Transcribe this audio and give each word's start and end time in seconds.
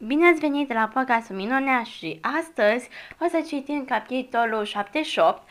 Bine 0.00 0.26
ați 0.26 0.40
venit 0.40 0.72
la 0.72 0.90
Păcasul 0.94 1.36
Minunea 1.36 1.82
și 1.82 2.20
astăzi 2.38 2.88
o 3.20 3.28
să 3.28 3.44
citim 3.46 3.84
capitolul 3.84 4.64
78 4.64 5.42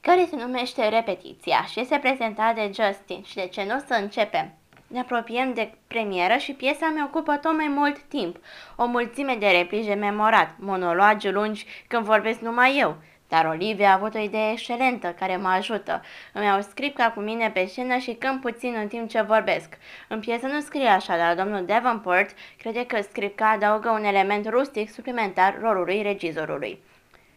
care 0.00 0.26
se 0.30 0.36
numește 0.36 0.88
Repetiția 0.88 1.64
și 1.64 1.80
este 1.80 1.98
prezentat 2.02 2.54
de 2.54 2.70
Justin 2.74 3.22
și 3.22 3.34
de 3.34 3.46
ce 3.46 3.64
nu 3.64 3.74
o 3.74 3.78
să 3.86 3.94
începem. 4.00 4.52
Ne 4.86 5.00
apropiem 5.00 5.54
de 5.54 5.72
premieră 5.86 6.36
și 6.36 6.52
piesa 6.52 6.92
mi 6.94 7.02
ocupă 7.02 7.36
tot 7.36 7.56
mai 7.56 7.68
mult 7.68 7.98
timp. 7.98 8.36
O 8.76 8.86
mulțime 8.86 9.34
de 9.34 9.46
replici 9.46 9.86
de 9.86 9.94
memorat, 9.94 10.54
monologi 10.58 11.30
lungi 11.30 11.66
când 11.88 12.04
vorbesc 12.04 12.40
numai 12.40 12.78
eu. 12.78 12.96
Dar 13.28 13.44
Olivia 13.44 13.90
a 13.90 13.94
avut 13.94 14.14
o 14.14 14.18
idee 14.18 14.50
excelentă 14.50 15.14
care 15.18 15.36
mă 15.36 15.48
ajută. 15.48 16.02
Îmi 16.32 16.44
iau 16.44 16.60
scripca 16.60 17.10
cu 17.10 17.20
mine 17.20 17.50
pe 17.50 17.64
scenă 17.66 17.96
și 17.96 18.12
cânt 18.12 18.40
puțin 18.40 18.74
în 18.80 18.88
timp 18.88 19.08
ce 19.08 19.20
vorbesc. 19.20 19.78
În 20.08 20.20
piesă 20.20 20.46
nu 20.46 20.60
scrie 20.60 20.88
așa, 20.88 21.16
dar 21.16 21.34
domnul 21.34 21.64
Davenport 21.64 22.30
crede 22.58 22.86
că 22.86 23.00
scripca 23.00 23.50
adaugă 23.50 23.88
un 23.88 24.04
element 24.04 24.48
rustic 24.48 24.90
suplimentar 24.90 25.58
rolului 25.60 26.02
regizorului. 26.02 26.78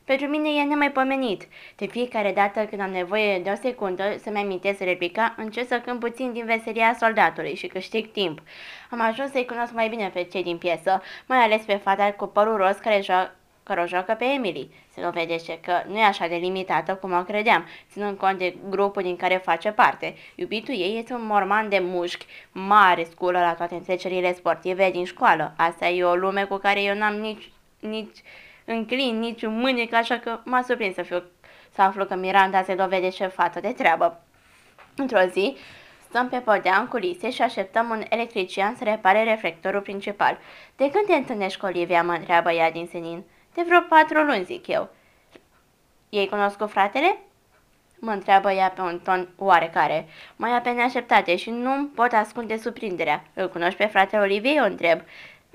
Pentru 0.04 0.28
mine 0.28 0.50
e 0.50 0.64
nemaipomenit. 0.64 1.48
De 1.76 1.86
fiecare 1.86 2.32
dată 2.32 2.66
când 2.66 2.82
am 2.82 2.92
nevoie 2.92 3.40
de 3.40 3.50
o 3.50 3.56
secundă 3.56 4.04
să-mi 4.24 4.40
amintesc 4.40 4.80
replica, 4.80 5.34
încerc 5.38 5.68
să 5.68 5.80
cânt 5.80 6.00
puțin 6.00 6.34
din 6.34 6.46
veselia 6.46 6.96
soldatului 7.00 7.56
și 7.56 7.68
câștig 7.68 8.12
timp. 8.12 8.40
Am 8.90 9.02
ajuns 9.02 9.32
să-i 9.32 9.46
cunosc 9.46 9.74
mai 9.74 9.90
bine 9.90 10.10
pe 10.14 10.24
cei 10.24 10.44
din 10.44 10.58
piesă, 10.58 11.02
mai 11.26 11.38
ales 11.38 11.62
pe 11.62 11.76
fata 11.76 12.12
cu 12.12 12.26
părul 12.26 12.58
roz 12.58 12.78
care 12.78 13.02
joacă 13.02 13.36
care 13.72 13.84
o 13.84 13.88
joacă 13.88 14.14
pe 14.14 14.26
Emily. 14.26 14.70
Se 14.94 15.02
dovedește 15.02 15.60
că 15.62 15.74
nu 15.88 15.98
e 15.98 16.04
așa 16.04 16.28
de 16.28 16.36
limitată 16.36 16.96
cum 16.96 17.12
o 17.14 17.24
credeam, 17.24 17.66
ținând 17.92 18.18
cont 18.18 18.38
de 18.38 18.56
grupul 18.70 19.02
din 19.02 19.16
care 19.16 19.36
face 19.36 19.72
parte. 19.72 20.16
Iubitul 20.36 20.74
ei 20.74 20.98
este 20.98 21.14
un 21.14 21.26
morman 21.26 21.70
de 21.70 21.80
mușchi, 21.80 22.26
mare 22.52 23.08
sculă 23.12 23.40
la 23.40 23.54
toate 23.54 23.76
întrecerile 23.76 24.34
sportive 24.34 24.92
din 24.92 25.06
școală. 25.06 25.54
Asta 25.58 25.88
e 25.88 26.04
o 26.04 26.16
lume 26.16 26.44
cu 26.44 26.56
care 26.56 26.82
eu 26.82 26.96
n-am 26.96 27.16
nici, 27.16 27.52
nici 27.80 28.18
înclin, 28.66 29.20
nici 29.20 29.44
un 29.44 29.60
mânic, 29.60 29.94
așa 29.94 30.18
că 30.18 30.40
m-a 30.44 30.62
surprins 30.62 30.96
să, 30.96 31.02
fiu, 31.02 31.24
să 31.74 31.82
aflu 31.82 32.06
că 32.06 32.16
Miranda 32.16 32.64
se 32.64 32.76
dovedește 32.76 33.26
fată 33.26 33.60
de 33.60 33.72
treabă. 33.72 34.24
Într-o 34.96 35.22
zi, 35.32 35.56
Stăm 36.12 36.30
pe 36.30 36.38
podea 36.38 36.78
în 36.80 36.88
culise 36.88 37.30
și 37.30 37.42
așteptăm 37.42 37.90
un 37.90 38.04
electrician 38.10 38.76
să 38.76 38.84
repare 38.84 39.24
reflectorul 39.24 39.82
principal. 39.82 40.38
De 40.76 40.90
când 40.92 41.06
te 41.06 41.14
întâlnești 41.14 41.60
cu 41.60 41.66
Olivia, 41.66 42.04
mă 42.04 42.12
întreabă 42.12 42.52
ea 42.52 42.72
din 42.72 42.88
senin. 42.92 43.24
De 43.54 43.62
vreo 43.66 43.82
patru 43.82 44.24
luni, 44.24 44.44
zic 44.44 44.68
eu. 44.68 44.90
Ei 46.10 46.28
cunosc 46.28 46.58
cu 46.58 46.68
fratele? 46.68 47.18
Mă 48.00 48.12
întreabă 48.12 48.52
ea 48.52 48.70
pe 48.70 48.82
un 48.82 49.00
ton 49.04 49.30
oarecare, 49.38 50.08
mai 50.36 50.62
pe 50.62 50.70
neașteptate 50.70 51.36
și 51.36 51.50
nu 51.50 51.88
pot 51.96 52.12
ascunde 52.12 52.58
surprinderea. 52.58 53.24
Îl 53.34 53.50
cunoști 53.50 53.78
pe 53.78 53.86
fratele 53.86 54.22
Oliviei? 54.22 54.60
O 54.62 54.66
întreb. 54.66 55.02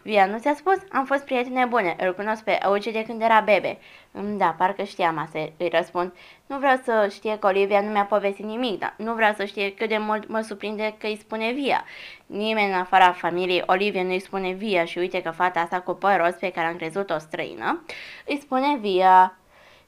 Via 0.06 0.26
nu 0.26 0.38
ți-a 0.38 0.54
spus? 0.54 0.76
Am 0.92 1.04
fost 1.04 1.24
prietene 1.24 1.64
bune. 1.64 1.96
Îl 1.98 2.14
cunosc 2.14 2.42
pe 2.42 2.50
Auge 2.50 2.90
de 2.90 3.04
când 3.04 3.22
era 3.22 3.40
bebe. 3.40 3.78
Mm, 4.10 4.36
da, 4.36 4.54
parcă 4.58 4.82
știam 4.82 5.18
asta, 5.18 5.38
îi 5.56 5.68
răspund. 5.68 6.12
Nu 6.46 6.58
vreau 6.58 6.80
să 6.84 7.08
știe 7.10 7.38
că 7.38 7.46
Olivia 7.46 7.80
nu 7.80 7.90
mi-a 7.90 8.04
povestit 8.04 8.44
nimic, 8.44 8.78
dar 8.78 8.94
nu 8.96 9.14
vreau 9.14 9.32
să 9.36 9.44
știe 9.44 9.74
cât 9.74 9.88
de 9.88 9.98
mult 9.98 10.28
mă 10.28 10.40
surprinde 10.40 10.94
că 10.98 11.06
îi 11.06 11.18
spune 11.20 11.52
Via. 11.52 11.84
Nimeni 12.26 12.72
în 12.72 12.78
afara 12.78 13.12
familiei 13.12 13.62
Olivia 13.66 14.02
nu 14.02 14.10
îi 14.10 14.20
spune 14.20 14.52
Via 14.52 14.84
și 14.84 14.98
uite 14.98 15.22
că 15.22 15.30
fata 15.30 15.60
asta 15.60 15.80
cu 15.80 15.92
păr 15.92 16.20
roz 16.20 16.34
pe 16.34 16.50
care 16.50 16.66
am 16.66 16.76
crezut 16.76 17.10
o 17.10 17.18
străină, 17.18 17.84
îi 18.26 18.38
spune 18.40 18.76
Via. 18.80 19.38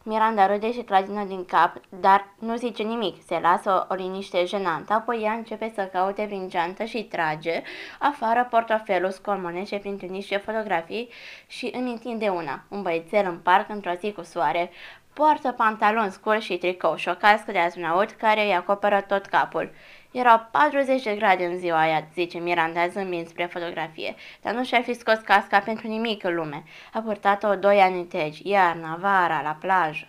Miranda 0.03 0.47
râde 0.47 0.73
și 0.73 0.83
clagină 0.83 1.25
din 1.25 1.45
cap, 1.45 1.81
dar 1.89 2.29
nu 2.39 2.57
zice 2.57 2.83
nimic, 2.83 3.23
se 3.27 3.39
lasă 3.39 3.87
o, 3.91 3.95
o 3.95 3.97
liniște 3.97 4.45
jenantă, 4.45 4.93
apoi 4.93 5.23
ea 5.23 5.33
începe 5.33 5.73
să 5.75 5.89
caute 5.93 6.23
prin 6.23 6.49
geantă 6.49 6.85
și 6.85 7.05
trage 7.05 7.63
afară 7.99 8.47
portofelul 8.51 9.11
scormonece 9.11 9.79
printre 9.79 10.07
niște 10.07 10.37
fotografii 10.37 11.09
și 11.47 11.71
îmi 11.75 11.91
întinde 11.91 12.29
una, 12.29 12.65
un 12.69 12.83
băiețel 12.83 13.27
în 13.27 13.39
parc 13.39 13.69
într-o 13.69 13.93
zi 14.01 14.13
cu 14.13 14.23
soare, 14.23 14.71
poartă 15.19 15.53
pantaloni 15.53 16.11
scurți 16.11 16.45
și 16.45 16.59
tricou. 16.59 16.97
Și 16.97 17.09
o 17.09 17.15
cască 17.15 17.53
de 17.53 17.59
astronaut 17.59 18.11
care 18.11 18.45
îi 18.45 18.55
acoperă 18.55 19.01
tot 19.01 19.27
capul. 19.27 19.71
Erau 20.11 20.49
40 20.51 21.03
de 21.03 21.15
grade 21.15 21.45
în 21.45 21.59
ziua 21.59 21.81
aia, 21.81 22.09
zice 22.15 22.39
Miranda 22.39 22.89
zâmbind 22.89 23.29
spre 23.29 23.45
fotografie, 23.45 24.15
dar 24.43 24.55
nu 24.55 24.65
și-ar 24.65 24.83
fi 24.83 24.95
scos 24.95 25.19
casca 25.19 25.59
pentru 25.59 25.89
nimic 25.89 26.25
în 26.25 26.35
lume. 26.35 26.63
A 26.93 27.01
purtat-o 27.01 27.55
doi 27.55 27.81
ani 27.81 27.99
întregi, 27.99 28.49
iarna, 28.49 28.97
vara, 29.01 29.43
la 29.43 29.57
plajă. 29.61 30.07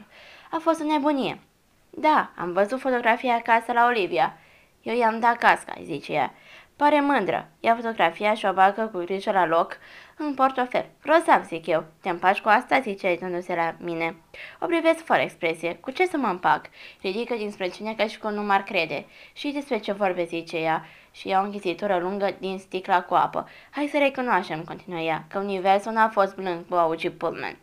A 0.52 0.58
fost 0.62 0.82
o 0.82 0.84
nebunie. 0.84 1.40
Da, 1.90 2.32
am 2.36 2.54
văzut 2.54 2.80
fotografia 2.80 3.34
acasă 3.34 3.72
la 3.72 3.86
Olivia. 3.86 4.38
Eu 4.82 4.98
i-am 4.98 5.20
dat 5.20 5.38
casca, 5.38 5.74
zice 5.84 6.12
ea. 6.12 6.34
Pare 6.80 7.02
mândră. 7.02 7.48
Ia 7.60 7.76
fotografia 7.76 8.34
și 8.34 8.46
o 8.46 8.54
bagă 8.54 8.90
cu 8.94 8.98
grijă 8.98 9.32
la 9.32 9.46
loc 9.46 9.78
în 10.18 10.34
portofel. 10.34 10.86
Rozav, 11.02 11.46
zic 11.46 11.66
eu. 11.66 11.84
Te 12.02 12.10
împaci 12.10 12.40
cu 12.40 12.48
asta, 12.48 12.80
zice 12.80 13.08
uitându-se 13.08 13.56
la 13.56 13.76
mine. 13.80 14.16
O 14.60 14.66
privesc 14.66 15.06
fără 15.06 15.22
expresie. 15.22 15.76
Cu 15.76 15.92
ce 15.92 16.06
să 16.06 16.18
mă 16.18 16.28
împac? 16.28 16.70
Ridică 17.02 17.36
dinspre 17.36 17.68
cine 17.68 17.94
ca 17.94 18.08
și 18.08 18.20
cum 18.20 18.34
nu 18.34 18.44
m-ar 18.44 18.64
crede. 18.64 19.06
Și 19.34 19.52
despre 19.52 19.78
ce 19.78 19.92
vorbe, 19.92 20.24
zice 20.24 20.58
ea 20.58 20.86
și 21.12 21.28
ia 21.28 21.40
o 21.40 21.44
închizitură 21.44 21.98
lungă 21.98 22.36
din 22.40 22.58
sticla 22.58 23.02
cu 23.02 23.14
apă. 23.14 23.50
Hai 23.70 23.90
să 23.92 23.98
recunoaștem, 23.98 24.64
continuă 24.64 25.00
ea, 25.00 25.26
că 25.28 25.40
universul 25.40 25.92
n-a 25.92 26.10
fost 26.10 26.36
blând 26.36 26.66
cu 26.70 26.76
Augie 26.76 27.10
Pullman. 27.10 27.58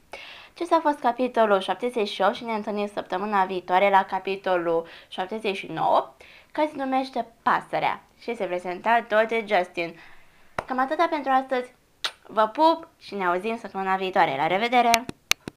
Ce 0.54 0.64
a 0.70 0.78
fost 0.78 0.98
capitolul 0.98 1.60
78 1.60 2.34
și 2.34 2.44
ne 2.44 2.52
întâlnim 2.52 2.86
săptămâna 2.86 3.44
viitoare 3.44 3.90
la 3.90 4.04
capitolul 4.04 4.86
79, 5.08 6.14
care 6.52 6.68
se 6.68 6.82
numește 6.82 7.26
Pasărea 7.42 8.05
și 8.20 8.36
se 8.36 8.44
prezenta 8.44 9.04
tot 9.08 9.28
de 9.28 9.44
Justin. 9.46 9.98
Cam 10.66 10.78
atâta 10.78 11.06
pentru 11.10 11.30
astăzi. 11.30 11.74
Vă 12.26 12.48
pup 12.48 12.88
și 12.98 13.14
ne 13.14 13.26
auzim 13.26 13.56
săptămâna 13.56 13.96
viitoare. 13.96 14.36
La 14.36 14.46
revedere! 14.46 15.04